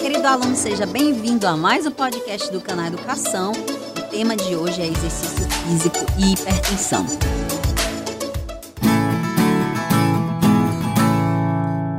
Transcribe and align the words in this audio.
Querido 0.00 0.26
aluno, 0.26 0.56
seja 0.56 0.86
bem-vindo 0.86 1.46
a 1.46 1.56
mais 1.56 1.86
um 1.86 1.90
podcast 1.90 2.50
do 2.52 2.60
canal 2.60 2.86
Educação. 2.86 3.52
O 3.52 4.10
tema 4.10 4.36
de 4.36 4.54
hoje 4.54 4.82
é 4.82 4.86
exercício 4.86 5.48
físico 5.50 5.96
e 6.18 6.32
hipertensão. 6.32 7.06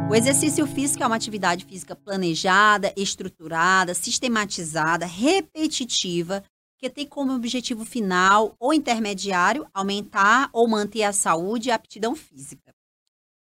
O 0.10 0.16
exercício 0.16 0.68
físico 0.68 1.04
é 1.04 1.08
uma 1.08 1.16
atividade 1.16 1.66
física 1.66 1.96
planejada, 1.96 2.94
estruturada, 2.96 3.94
sistematizada, 3.94 5.06
repetitiva, 5.06 6.44
que 6.78 6.90
tem 6.90 7.08
como 7.08 7.34
objetivo 7.34 7.86
final 7.86 8.56
ou 8.60 8.74
intermediário 8.74 9.66
aumentar 9.74 10.50
ou 10.54 10.68
manter 10.68 11.04
a 11.04 11.14
saúde 11.14 11.70
e 11.70 11.72
a 11.72 11.76
aptidão 11.76 12.16
física 12.16 12.75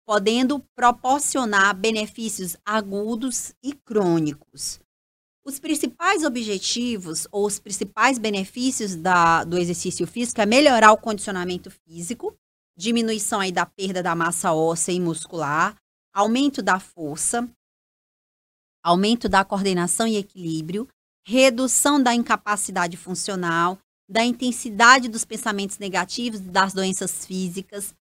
podendo 0.07 0.61
proporcionar 0.75 1.75
benefícios 1.75 2.57
agudos 2.65 3.53
e 3.63 3.73
crônicos. 3.73 4.79
Os 5.45 5.59
principais 5.59 6.25
objetivos 6.25 7.27
ou 7.31 7.45
os 7.45 7.59
principais 7.59 8.19
benefícios 8.19 8.95
da, 8.95 9.45
do 9.45 9.59
exercício 9.59 10.07
físico 10.07 10.41
é 10.41 10.47
melhorar 10.47 10.93
o 10.93 10.97
condicionamento 10.97 11.71
físico, 11.71 12.37
diminuição 12.77 13.41
aí 13.41 13.51
da 13.51 13.67
perda 13.67 14.03
da 14.03 14.15
massa 14.15 14.53
óssea 14.53 14.93
e 14.93 15.01
muscular, 15.01 15.77
aumento 16.13 16.63
da 16.63 16.79
força, 16.79 17.49
aumento 18.83 19.29
da 19.29 19.45
coordenação 19.45 20.07
e 20.07 20.17
equilíbrio, 20.17 20.89
redução 21.27 22.01
da 22.01 22.15
incapacidade 22.15 22.97
funcional, 22.97 23.79
da 24.09 24.25
intensidade 24.25 25.09
dos 25.09 25.25
pensamentos 25.25 25.79
negativos 25.79 26.41
das 26.41 26.73
doenças 26.73 27.27
físicas, 27.27 27.93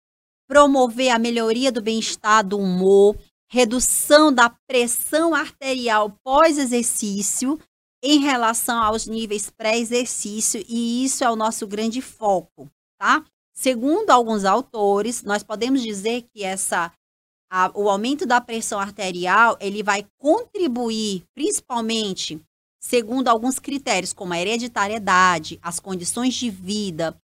promover 0.47 1.09
a 1.09 1.19
melhoria 1.19 1.71
do 1.71 1.81
bem-estar 1.81 2.45
do 2.45 2.59
humor, 2.59 3.17
redução 3.49 4.33
da 4.33 4.49
pressão 4.67 5.33
arterial 5.33 6.11
pós-exercício 6.23 7.59
em 8.03 8.19
relação 8.19 8.81
aos 8.81 9.07
níveis 9.07 9.49
pré-exercício, 9.49 10.63
e 10.67 11.03
isso 11.05 11.23
é 11.23 11.29
o 11.29 11.35
nosso 11.35 11.65
grande 11.65 12.01
foco, 12.01 12.69
tá? 12.99 13.25
Segundo 13.55 14.11
alguns 14.11 14.45
autores, 14.45 15.23
nós 15.23 15.41
podemos 15.41 15.81
dizer 15.81 16.23
que 16.33 16.43
essa 16.43 16.91
a, 17.51 17.71
o 17.73 17.89
aumento 17.89 18.25
da 18.25 18.41
pressão 18.41 18.79
arterial, 18.79 19.57
ele 19.61 19.81
vai 19.81 20.05
contribuir 20.17 21.23
principalmente 21.33 22.39
segundo 22.79 23.27
alguns 23.27 23.59
critérios, 23.59 24.13
como 24.13 24.33
a 24.33 24.39
hereditariedade, 24.39 25.59
as 25.61 25.79
condições 25.79 26.33
de 26.35 26.49
vida, 26.49 27.17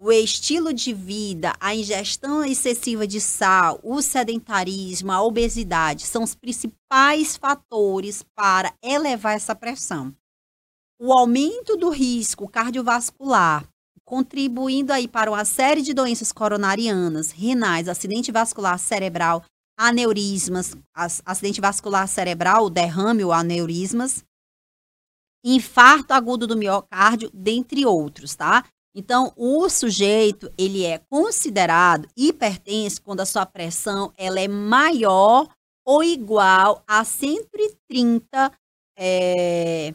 o 0.00 0.12
estilo 0.12 0.72
de 0.72 0.92
vida, 0.92 1.52
a 1.58 1.74
ingestão 1.74 2.44
excessiva 2.44 3.06
de 3.06 3.20
sal, 3.20 3.80
o 3.82 4.00
sedentarismo, 4.00 5.10
a 5.10 5.20
obesidade 5.20 6.06
são 6.06 6.22
os 6.22 6.36
principais 6.36 7.36
fatores 7.36 8.24
para 8.34 8.72
elevar 8.82 9.34
essa 9.34 9.56
pressão. 9.56 10.14
O 11.00 11.12
aumento 11.12 11.76
do 11.76 11.90
risco 11.90 12.48
cardiovascular, 12.48 13.68
contribuindo 14.04 14.92
aí 14.92 15.08
para 15.08 15.30
uma 15.30 15.44
série 15.44 15.82
de 15.82 15.92
doenças 15.92 16.30
coronarianas, 16.30 17.32
renais, 17.32 17.88
acidente 17.88 18.30
vascular 18.30 18.78
cerebral, 18.78 19.44
aneurismas, 19.76 20.76
acidente 21.24 21.60
vascular 21.60 22.06
cerebral, 22.06 22.70
derrame 22.70 23.24
ou 23.24 23.32
aneurismas, 23.32 24.24
infarto 25.44 26.12
agudo 26.12 26.46
do 26.46 26.56
miocárdio, 26.56 27.30
dentre 27.32 27.84
outros, 27.84 28.34
tá? 28.34 28.64
Então, 28.94 29.32
o 29.36 29.68
sujeito, 29.68 30.52
ele 30.58 30.84
é 30.84 30.98
considerado 30.98 32.08
hipertenso 32.16 33.02
quando 33.02 33.20
a 33.20 33.26
sua 33.26 33.46
pressão 33.46 34.12
ela 34.16 34.40
é 34.40 34.48
maior 34.48 35.48
ou 35.86 36.02
igual 36.02 36.82
a 36.86 37.04
130 37.04 38.52
é, 38.98 39.94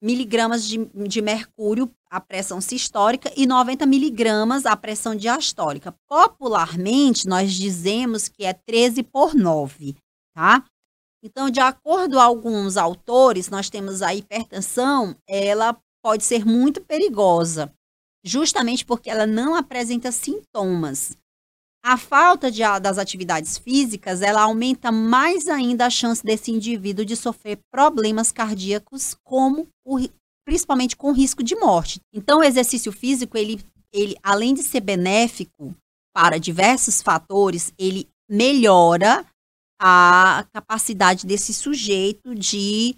miligramas 0.00 0.66
de, 0.66 0.78
de 1.08 1.20
mercúrio, 1.20 1.90
a 2.08 2.20
pressão 2.20 2.60
sistólica, 2.60 3.32
e 3.36 3.46
90 3.46 3.84
miligramas 3.84 4.64
a 4.64 4.76
pressão 4.76 5.14
diastólica. 5.14 5.94
Popularmente, 6.08 7.26
nós 7.26 7.52
dizemos 7.52 8.28
que 8.28 8.44
é 8.44 8.52
13 8.52 9.02
por 9.02 9.34
9, 9.34 9.96
tá? 10.34 10.64
Então, 11.22 11.50
de 11.50 11.60
acordo 11.60 12.16
com 12.16 12.22
alguns 12.22 12.76
autores, 12.76 13.50
nós 13.50 13.68
temos 13.68 14.00
a 14.00 14.14
hipertensão, 14.14 15.16
ela 15.28 15.76
pode 16.02 16.22
ser 16.22 16.46
muito 16.46 16.80
perigosa 16.80 17.72
justamente 18.26 18.84
porque 18.84 19.08
ela 19.08 19.26
não 19.26 19.54
apresenta 19.54 20.10
sintomas. 20.10 21.16
A 21.84 21.96
falta 21.96 22.50
de, 22.50 22.62
das 22.80 22.98
atividades 22.98 23.56
físicas, 23.56 24.20
ela 24.20 24.42
aumenta 24.42 24.90
mais 24.90 25.46
ainda 25.46 25.86
a 25.86 25.90
chance 25.90 26.24
desse 26.24 26.50
indivíduo 26.50 27.04
de 27.04 27.14
sofrer 27.14 27.60
problemas 27.70 28.32
cardíacos, 28.32 29.14
como 29.22 29.68
o, 29.86 29.96
principalmente 30.44 30.96
com 30.96 31.12
risco 31.12 31.44
de 31.44 31.54
morte. 31.54 32.00
Então, 32.12 32.40
o 32.40 32.42
exercício 32.42 32.90
físico, 32.90 33.38
ele, 33.38 33.60
ele, 33.92 34.16
além 34.20 34.52
de 34.52 34.64
ser 34.64 34.80
benéfico 34.80 35.72
para 36.12 36.40
diversos 36.40 37.00
fatores, 37.00 37.72
ele 37.78 38.08
melhora 38.28 39.24
a 39.80 40.44
capacidade 40.52 41.24
desse 41.24 41.54
sujeito 41.54 42.34
de 42.34 42.96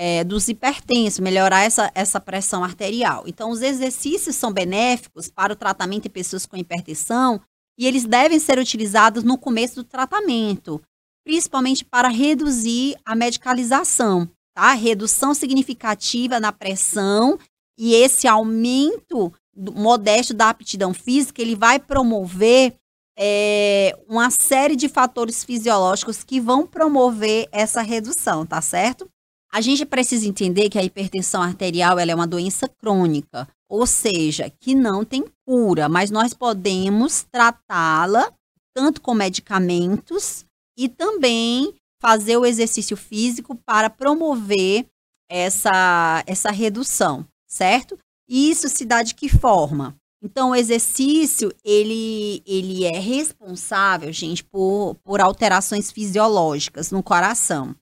é, 0.00 0.22
dos 0.22 0.48
hipertensos, 0.48 1.18
melhorar 1.18 1.64
essa, 1.64 1.90
essa 1.92 2.20
pressão 2.20 2.62
arterial. 2.62 3.24
Então, 3.26 3.50
os 3.50 3.60
exercícios 3.60 4.36
são 4.36 4.52
benéficos 4.52 5.28
para 5.28 5.52
o 5.52 5.56
tratamento 5.56 6.04
de 6.04 6.08
pessoas 6.08 6.46
com 6.46 6.56
hipertensão 6.56 7.40
e 7.76 7.84
eles 7.84 8.04
devem 8.04 8.38
ser 8.38 8.60
utilizados 8.60 9.24
no 9.24 9.36
começo 9.36 9.74
do 9.74 9.84
tratamento, 9.84 10.80
principalmente 11.24 11.84
para 11.84 12.06
reduzir 12.06 12.94
a 13.04 13.16
medicalização, 13.16 14.30
tá? 14.54 14.72
Redução 14.72 15.34
significativa 15.34 16.38
na 16.38 16.52
pressão 16.52 17.36
e 17.76 17.92
esse 17.92 18.28
aumento 18.28 19.32
modesto 19.56 20.32
da 20.32 20.50
aptidão 20.50 20.94
física, 20.94 21.42
ele 21.42 21.56
vai 21.56 21.80
promover 21.80 22.76
é, 23.18 23.98
uma 24.08 24.30
série 24.30 24.76
de 24.76 24.88
fatores 24.88 25.42
fisiológicos 25.42 26.22
que 26.22 26.40
vão 26.40 26.64
promover 26.64 27.48
essa 27.50 27.82
redução, 27.82 28.46
tá 28.46 28.62
certo? 28.62 29.10
A 29.50 29.60
gente 29.60 29.86
precisa 29.86 30.26
entender 30.26 30.68
que 30.68 30.78
a 30.78 30.84
hipertensão 30.84 31.42
arterial 31.42 31.98
é 31.98 32.14
uma 32.14 32.26
doença 32.26 32.68
crônica, 32.68 33.48
ou 33.68 33.86
seja, 33.86 34.50
que 34.60 34.74
não 34.74 35.04
tem 35.04 35.24
cura, 35.46 35.88
mas 35.88 36.10
nós 36.10 36.34
podemos 36.34 37.22
tratá-la 37.30 38.32
tanto 38.74 39.00
com 39.00 39.14
medicamentos 39.14 40.44
e 40.76 40.88
também 40.88 41.74
fazer 42.00 42.36
o 42.36 42.46
exercício 42.46 42.96
físico 42.96 43.56
para 43.66 43.90
promover 43.90 44.86
essa, 45.28 46.22
essa 46.26 46.50
redução, 46.50 47.26
certo? 47.46 47.98
E 48.28 48.50
isso 48.50 48.68
se 48.68 48.84
dá 48.84 49.02
de 49.02 49.14
que 49.14 49.28
forma? 49.28 49.96
Então, 50.22 50.50
o 50.50 50.54
exercício, 50.54 51.52
ele, 51.64 52.42
ele 52.44 52.84
é 52.84 52.98
responsável, 52.98 54.12
gente, 54.12 54.44
por, 54.44 54.96
por 55.04 55.20
alterações 55.20 55.90
fisiológicas 55.90 56.90
no 56.90 57.02
coração. 57.02 57.74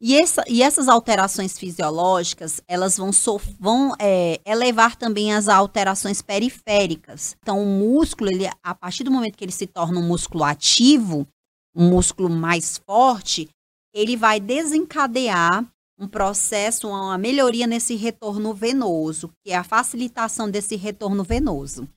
E, 0.00 0.16
essa, 0.16 0.44
e 0.48 0.62
essas 0.62 0.86
alterações 0.86 1.58
fisiológicas, 1.58 2.60
elas 2.68 2.96
vão, 2.96 3.10
vão 3.58 3.94
é, 3.98 4.40
elevar 4.46 4.94
também 4.94 5.34
as 5.34 5.48
alterações 5.48 6.22
periféricas. 6.22 7.36
Então, 7.42 7.60
o 7.60 7.66
músculo, 7.66 8.30
ele, 8.30 8.48
a 8.62 8.74
partir 8.74 9.02
do 9.02 9.10
momento 9.10 9.36
que 9.36 9.44
ele 9.44 9.52
se 9.52 9.66
torna 9.66 9.98
um 9.98 10.06
músculo 10.06 10.44
ativo, 10.44 11.26
um 11.74 11.88
músculo 11.88 12.30
mais 12.30 12.78
forte, 12.78 13.48
ele 13.92 14.16
vai 14.16 14.38
desencadear 14.38 15.66
um 15.98 16.06
processo, 16.06 16.88
uma 16.88 17.18
melhoria 17.18 17.66
nesse 17.66 17.96
retorno 17.96 18.54
venoso, 18.54 19.30
que 19.44 19.50
é 19.50 19.56
a 19.56 19.64
facilitação 19.64 20.48
desse 20.48 20.76
retorno 20.76 21.24
venoso. 21.24 21.88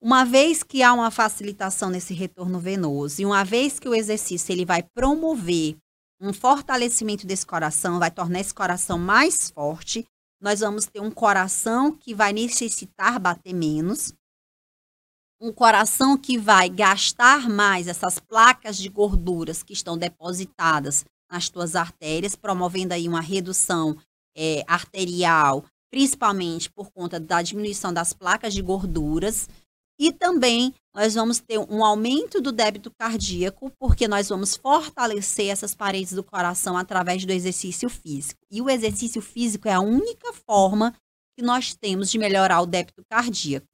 Uma 0.00 0.24
vez 0.24 0.62
que 0.62 0.82
há 0.82 0.94
uma 0.94 1.10
facilitação 1.10 1.90
nesse 1.90 2.14
retorno 2.14 2.58
venoso 2.58 3.20
e 3.20 3.26
uma 3.26 3.44
vez 3.44 3.78
que 3.78 3.88
o 3.88 3.94
exercício 3.94 4.52
ele 4.52 4.64
vai 4.64 4.82
promover 4.94 5.76
um 6.20 6.32
fortalecimento 6.32 7.26
desse 7.26 7.46
coração, 7.46 7.98
vai 7.98 8.10
tornar 8.10 8.40
esse 8.40 8.52
coração 8.52 8.98
mais 8.98 9.50
forte. 9.50 10.06
Nós 10.40 10.60
vamos 10.60 10.86
ter 10.86 11.00
um 11.00 11.10
coração 11.10 11.92
que 11.92 12.14
vai 12.14 12.32
necessitar 12.32 13.18
bater 13.18 13.52
menos, 13.52 14.12
um 15.40 15.52
coração 15.52 16.16
que 16.16 16.36
vai 16.36 16.68
gastar 16.68 17.48
mais 17.48 17.86
essas 17.86 18.18
placas 18.18 18.76
de 18.76 18.88
gorduras 18.88 19.62
que 19.62 19.72
estão 19.72 19.96
depositadas 19.96 21.04
nas 21.30 21.48
tuas 21.48 21.76
artérias, 21.76 22.34
promovendo 22.34 22.94
aí 22.94 23.08
uma 23.08 23.20
redução 23.20 23.96
é, 24.36 24.64
arterial, 24.66 25.64
principalmente 25.90 26.70
por 26.70 26.90
conta 26.90 27.20
da 27.20 27.40
diminuição 27.42 27.92
das 27.92 28.12
placas 28.12 28.52
de 28.52 28.62
gorduras. 28.62 29.48
E 29.98 30.12
também 30.12 30.72
nós 30.94 31.14
vamos 31.14 31.40
ter 31.40 31.58
um 31.58 31.84
aumento 31.84 32.40
do 32.40 32.52
débito 32.52 32.90
cardíaco, 32.90 33.70
porque 33.78 34.06
nós 34.06 34.28
vamos 34.28 34.56
fortalecer 34.56 35.48
essas 35.48 35.74
paredes 35.74 36.12
do 36.12 36.22
coração 36.22 36.76
através 36.76 37.24
do 37.24 37.32
exercício 37.32 37.88
físico. 37.88 38.40
E 38.50 38.62
o 38.62 38.70
exercício 38.70 39.20
físico 39.20 39.68
é 39.68 39.72
a 39.72 39.80
única 39.80 40.32
forma 40.32 40.94
que 41.36 41.44
nós 41.44 41.74
temos 41.74 42.10
de 42.10 42.18
melhorar 42.18 42.60
o 42.60 42.66
débito 42.66 43.02
cardíaco. 43.10 43.66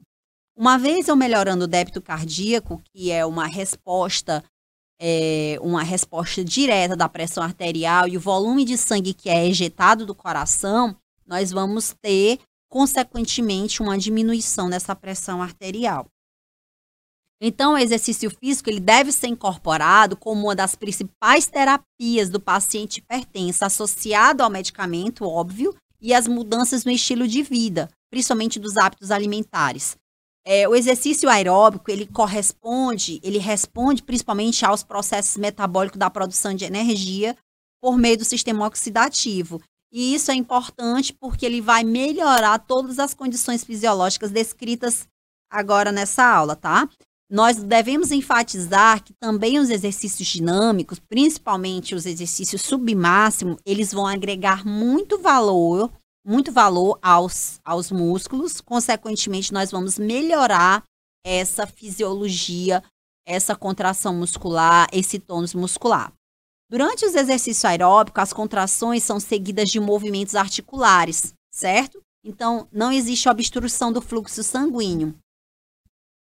Uma 0.57 0.79
vez 0.79 1.09
eu 1.09 1.17
melhorando 1.17 1.65
o 1.65 1.69
débito 1.69 2.01
cardíaco, 2.01 2.81
que 2.93 3.11
é 3.11 3.25
uma 3.27 3.47
resposta 3.47 4.43
é, 5.01 5.59
uma 5.61 5.83
resposta 5.83 6.45
direta 6.45 6.97
da 6.97 7.09
pressão 7.09 7.43
arterial 7.43 8.07
e 8.07 8.17
o 8.17 8.21
volume 8.21 8.65
de 8.65 8.79
sangue 8.79 9.13
que 9.13 9.29
é 9.29 9.47
ejetado 9.47 10.07
do 10.07 10.15
coração, 10.15 10.97
nós 11.27 11.51
vamos 11.51 11.95
ter, 12.01 12.39
consequentemente, 12.71 13.83
uma 13.83 13.99
diminuição 13.99 14.71
dessa 14.71 14.95
pressão 14.95 15.43
arterial. 15.43 16.07
Então, 17.47 17.75
o 17.75 17.79
exercício 17.79 18.31
físico 18.31 18.71
ele 18.71 18.81
deve 18.81 19.13
ser 19.13 19.27
incorporado 19.27 20.17
como 20.17 20.47
uma 20.47 20.57
das 20.57 20.75
principais 20.75 21.47
terapias 21.47 22.31
do 22.31 22.41
paciente 22.41 23.01
hipertenso, 23.01 23.67
associado 23.67 24.43
ao 24.43 24.49
medicamento, 24.49 25.27
óbvio, 25.27 25.77
e 26.01 26.15
às 26.15 26.27
mudanças 26.27 26.87
no 26.87 26.91
estilo 26.91 27.29
de 27.29 27.43
vida, 27.43 27.91
principalmente 28.11 28.59
dos 28.59 28.79
hábitos 28.79 29.11
alimentares. 29.11 29.95
É, 30.43 30.67
o 30.67 30.75
exercício 30.75 31.29
aeróbico, 31.29 31.91
ele 31.91 32.07
corresponde, 32.07 33.21
ele 33.23 33.37
responde 33.37 34.03
principalmente 34.03 34.65
aos 34.65 34.83
processos 34.83 35.37
metabólicos 35.37 35.99
da 35.99 36.09
produção 36.09 36.55
de 36.55 36.65
energia 36.65 37.37
por 37.79 37.99
meio 37.99 38.17
do 38.17 38.25
sistema 38.25 38.67
oxidativo. 38.67 39.61
E 39.93 40.15
isso 40.15 40.31
é 40.31 40.35
importante 40.35 41.13
porque 41.13 41.45
ele 41.45 41.61
vai 41.61 41.85
melhorar 41.85 42.59
todas 42.61 42.99
as 42.99 43.13
condições 43.13 43.63
fisiológicas 43.63 44.31
descritas 44.31 45.07
agora 45.51 45.93
nessa 45.93 46.25
aula, 46.25 46.57
tá? 46.57 46.89
Nós 47.31 47.57
devemos 47.57 48.11
enfatizar 48.11 49.03
que 49.03 49.13
também 49.15 49.59
os 49.59 49.71
exercícios 49.71 50.29
dinâmicos, 50.29 50.99
principalmente 50.99 51.95
os 51.95 52.07
exercícios 52.07 52.63
submáximo, 52.63 53.57
eles 53.65 53.93
vão 53.93 54.07
agregar 54.07 54.65
muito 54.65 55.19
valor 55.19 55.91
muito 56.25 56.51
valor 56.51 56.99
aos, 57.03 57.61
aos 57.65 57.91
músculos, 57.91 58.61
consequentemente, 58.61 59.53
nós 59.53 59.71
vamos 59.71 59.99
melhorar 59.99 60.83
essa 61.25 61.67
fisiologia, 61.67 62.83
essa 63.27 63.55
contração 63.55 64.15
muscular, 64.15 64.89
esse 64.91 65.19
tônus 65.19 65.55
muscular. 65.55 66.13
Durante 66.71 67.05
os 67.05 67.15
exercícios 67.15 67.65
aeróbicos, 67.65 68.23
as 68.23 68.33
contrações 68.33 69.03
são 69.03 69.21
seguidas 69.21 69.69
de 69.69 69.79
movimentos 69.79 70.35
articulares, 70.35 71.35
certo? 71.53 72.01
Então, 72.25 72.67
não 72.73 72.91
existe 72.91 73.29
obstrução 73.29 73.93
do 73.93 74.01
fluxo 74.01 74.43
sanguíneo. 74.43 75.15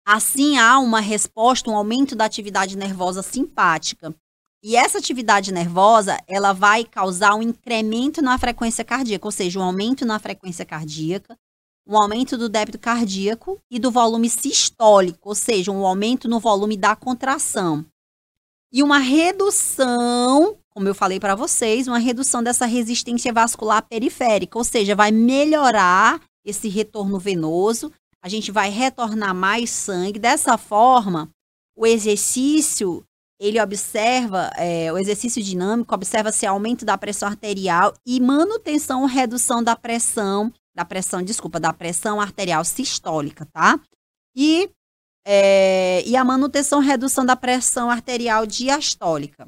Assim, 0.06 0.60
há 0.60 0.78
uma 0.78 1.00
resposta, 1.00 1.70
um 1.70 1.76
aumento 1.76 2.16
da 2.16 2.26
atividade 2.26 2.78
nervosa 2.78 3.24
simpática. 3.24 4.14
E 4.64 4.76
essa 4.76 5.00
atividade 5.00 5.52
nervosa, 5.52 6.18
ela 6.28 6.54
vai 6.54 6.84
causar 6.84 7.34
um 7.34 7.42
incremento 7.42 8.22
na 8.22 8.38
frequência 8.38 8.84
cardíaca, 8.84 9.28
ou 9.28 9.32
seja, 9.32 9.60
um 9.60 9.64
aumento 9.64 10.06
na 10.06 10.20
frequência 10.20 10.64
cardíaca, 10.64 11.36
um 11.88 11.98
aumento 11.98 12.38
do 12.38 12.48
débito 12.48 12.78
cardíaco 12.78 13.60
e 13.70 13.80
do 13.80 13.90
volume 13.90 14.30
sistólico, 14.30 15.30
ou 15.30 15.36
seja, 15.36 15.72
um 15.72 15.86
aumento 15.86 16.28
no 16.28 16.40
volume 16.40 16.78
da 16.78 16.96
contração. 16.96 17.84
E 18.72 18.84
uma 18.84 19.00
redução, 19.00 20.58
como 20.70 20.88
eu 20.88 20.96
falei 20.96 21.20
para 21.20 21.36
vocês, 21.36 21.88
uma 21.88 22.00
redução 22.00 22.44
dessa 22.44 22.66
resistência 22.66 23.34
vascular 23.34 23.82
periférica, 23.88 24.58
ou 24.58 24.64
seja, 24.64 24.96
vai 24.96 25.12
melhorar 25.12 26.22
esse 26.44 26.70
retorno 26.70 27.18
venoso, 27.18 27.92
a 28.26 28.28
gente 28.28 28.52
vai 28.52 28.72
retornar 28.72 29.36
mais 29.36 29.70
sangue. 29.70 30.18
Dessa 30.18 30.58
forma, 30.58 31.30
o 31.78 31.86
exercício 31.86 33.06
ele 33.40 33.62
observa, 33.62 34.50
é, 34.56 34.92
o 34.92 34.98
exercício 34.98 35.44
dinâmico 35.44 35.94
observa 35.94 36.32
se 36.32 36.44
aumento 36.44 36.84
da 36.84 36.98
pressão 36.98 37.30
arterial 37.30 37.94
e 38.04 38.20
manutenção 38.20 39.02
ou 39.02 39.08
redução 39.08 39.64
da 39.64 39.76
pressão, 39.76 40.52
da 40.76 40.84
pressão, 40.84 41.22
desculpa, 41.22 41.60
da 41.60 41.72
pressão 41.72 42.20
arterial 42.20 42.66
sistólica, 42.66 43.46
tá? 43.54 43.80
E, 44.36 44.72
é, 45.24 46.02
e 46.04 46.16
a 46.16 46.24
manutenção 46.24 46.80
redução 46.80 47.24
da 47.24 47.36
pressão 47.36 47.92
arterial 47.92 48.48
diastólica. 48.48 49.48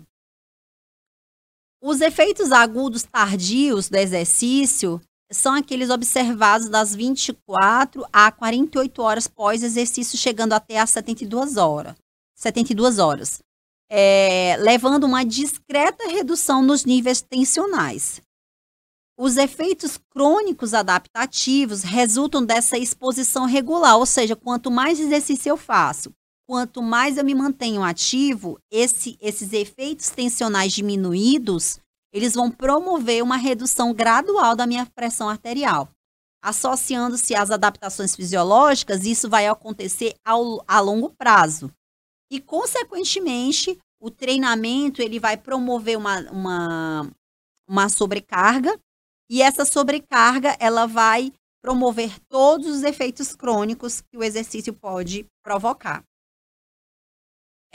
Os 1.82 2.00
efeitos 2.00 2.52
agudos 2.52 3.02
tardios 3.02 3.90
do 3.90 3.96
exercício 3.96 5.02
são 5.32 5.54
aqueles 5.54 5.90
observados 5.90 6.70
das 6.70 6.96
24 6.96 8.06
a 8.12 8.32
48 8.32 9.02
horas 9.02 9.28
pós 9.28 9.64
exercício, 9.64 10.18
chegando 10.18 10.54
até 10.54 10.80
as 10.80 10.90
72 10.92 11.58
horas. 11.58 11.96
72 12.36 13.00
horas 13.00 13.42
é, 13.90 14.58
levando 14.60 15.06
uma 15.06 15.24
discreta 15.24 16.08
redução 16.08 16.62
nos 16.62 16.86
níveis 16.86 17.22
tensionais. 17.22 18.22
Os 19.18 19.38
efeitos 19.38 19.98
crônicos 20.12 20.74
adaptativos 20.74 21.82
resultam 21.82 22.46
dessa 22.46 22.78
exposição 22.78 23.46
regular, 23.46 23.98
ou 23.98 24.06
seja, 24.06 24.36
quanto 24.36 24.70
mais 24.70 25.00
exercício 25.00 25.50
eu 25.50 25.58
faço, 25.58 26.12
quanto 26.48 26.84
mais 26.84 27.18
eu 27.18 27.26
me 27.26 27.34
mantenho 27.34 27.82
ativo, 27.82 28.60
esse, 28.72 29.18
esses 29.20 29.54
efeitos 29.54 30.10
tensionais 30.10 30.72
diminuídos, 30.72 31.80
eles 32.14 32.34
vão 32.34 32.50
promover 32.50 33.24
uma 33.24 33.38
redução 33.38 33.94
gradual 33.94 34.56
da 34.56 34.68
minha 34.68 34.86
pressão 34.86 35.30
arterial. 35.30 35.90
Associando-se 36.44 37.36
às 37.36 37.52
adaptações 37.52 38.16
fisiológicas, 38.16 39.06
isso 39.06 39.30
vai 39.30 39.48
acontecer 39.48 40.16
ao, 40.24 40.64
a 40.68 40.80
longo 40.80 41.10
prazo, 41.10 41.72
e, 42.30 42.42
consequentemente, 42.42 43.80
o 44.00 44.12
treinamento 44.12 45.02
ele 45.02 45.20
vai 45.20 45.38
promover 45.38 45.98
uma, 45.98 46.20
uma, 46.30 47.12
uma 47.68 47.90
sobrecarga 47.90 48.78
e 49.30 49.42
essa 49.42 49.66
sobrecarga 49.66 50.56
ela 50.60 50.86
vai 50.86 51.34
promover 51.62 52.20
todos 52.30 52.68
os 52.68 52.84
efeitos 52.84 53.36
crônicos 53.36 54.02
que 54.02 54.18
o 54.18 54.24
exercício 54.24 54.74
pode 54.74 55.26
provocar. 55.44 56.04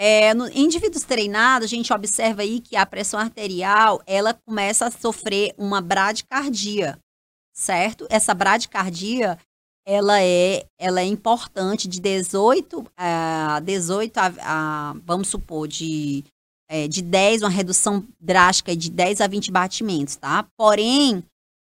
É, 0.05 0.35
no, 0.35 0.49
indivíduos 0.49 1.05
treinados, 1.05 1.67
a 1.67 1.69
gente 1.69 1.93
observa 1.93 2.43
aí 2.43 2.59
que 2.59 2.75
a 2.75 2.85
pressão 2.85 3.21
arterial 3.21 4.03
ela 4.05 4.35
começa 4.35 4.85
a 4.85 4.91
sofrer 4.91 5.55
uma 5.57 5.81
bradicardia, 5.81 6.99
certo? 7.55 8.05
Essa 8.11 8.35
bradicardia 8.35 9.39
ela 9.87 10.21
é, 10.21 10.67
ela 10.77 11.01
é 11.01 11.05
importante 11.05 11.87
de 11.87 12.01
18 12.01 12.85
a 12.97 13.61
18 13.61 14.19
a, 14.19 14.33
a 14.43 14.95
vamos 15.07 15.29
supor, 15.29 15.69
de, 15.69 16.25
é, 16.69 16.89
de 16.89 17.01
10, 17.01 17.43
uma 17.43 17.49
redução 17.49 18.05
drástica 18.21 18.75
de 18.75 18.91
10 18.91 19.21
a 19.21 19.29
20 19.29 19.53
batimentos, 19.53 20.17
tá? 20.17 20.49
Porém, 20.59 21.23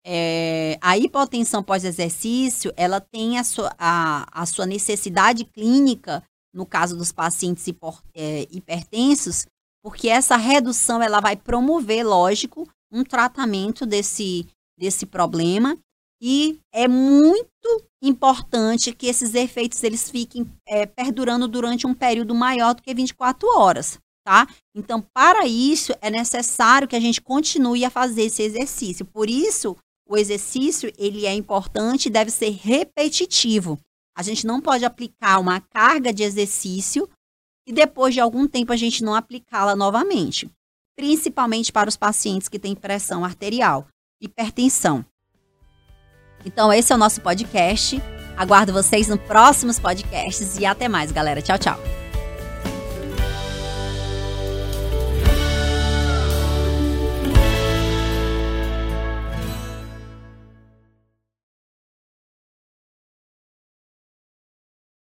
é, 0.04 0.76
a 0.80 0.98
hipotensão 0.98 1.62
pós-exercício, 1.62 2.72
ela 2.76 3.00
tem 3.00 3.38
a 3.38 3.44
sua, 3.44 3.72
a, 3.78 4.26
a 4.32 4.44
sua 4.46 4.66
necessidade 4.66 5.44
clínica, 5.44 6.24
no 6.56 6.64
caso 6.64 6.96
dos 6.96 7.12
pacientes 7.12 7.66
é, 8.14 8.48
hipertensos, 8.50 9.46
porque 9.84 10.08
essa 10.08 10.36
redução, 10.36 11.02
ela 11.02 11.20
vai 11.20 11.36
promover, 11.36 12.04
lógico, 12.04 12.66
um 12.90 13.04
tratamento 13.04 13.84
desse, 13.84 14.46
desse 14.76 15.04
problema 15.04 15.78
e 16.20 16.58
é 16.72 16.88
muito 16.88 17.84
importante 18.02 18.92
que 18.92 19.06
esses 19.06 19.34
efeitos 19.34 19.82
eles 19.82 20.10
fiquem 20.10 20.50
é, 20.66 20.86
perdurando 20.86 21.46
durante 21.46 21.86
um 21.86 21.94
período 21.94 22.34
maior 22.34 22.74
do 22.74 22.82
que 22.82 22.94
24 22.94 23.46
horas, 23.58 23.98
tá? 24.24 24.48
Então, 24.74 25.04
para 25.14 25.46
isso, 25.46 25.92
é 26.00 26.10
necessário 26.10 26.88
que 26.88 26.96
a 26.96 27.00
gente 27.00 27.20
continue 27.20 27.84
a 27.84 27.90
fazer 27.90 28.22
esse 28.22 28.42
exercício. 28.42 29.04
Por 29.04 29.28
isso, 29.28 29.76
o 30.08 30.16
exercício, 30.16 30.90
ele 30.96 31.26
é 31.26 31.34
importante 31.34 32.06
e 32.06 32.10
deve 32.10 32.30
ser 32.30 32.50
repetitivo. 32.50 33.78
A 34.16 34.22
gente 34.22 34.46
não 34.46 34.62
pode 34.62 34.84
aplicar 34.84 35.38
uma 35.38 35.60
carga 35.60 36.10
de 36.12 36.22
exercício 36.22 37.06
e 37.66 37.72
depois 37.72 38.14
de 38.14 38.20
algum 38.20 38.48
tempo 38.48 38.72
a 38.72 38.76
gente 38.76 39.04
não 39.04 39.14
aplicá-la 39.14 39.76
novamente, 39.76 40.50
principalmente 40.96 41.70
para 41.70 41.88
os 41.88 41.96
pacientes 41.96 42.48
que 42.48 42.58
têm 42.58 42.74
pressão 42.74 43.24
arterial, 43.24 43.86
hipertensão. 44.20 45.04
Então, 46.46 46.72
esse 46.72 46.92
é 46.92 46.96
o 46.96 46.98
nosso 46.98 47.20
podcast. 47.20 48.00
Aguardo 48.36 48.72
vocês 48.72 49.08
no 49.08 49.18
próximos 49.18 49.78
podcasts 49.78 50.56
e 50.58 50.64
até 50.64 50.88
mais, 50.88 51.12
galera. 51.12 51.42
Tchau, 51.42 51.58
tchau. 51.58 52.05